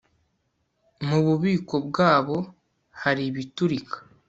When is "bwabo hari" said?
1.87-3.21